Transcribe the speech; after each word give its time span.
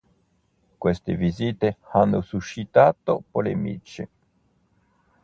Queste 0.79 1.13
visite 1.15 1.77
hanno 1.91 2.21
suscitato 2.21 3.23
polemiche. 3.29 4.09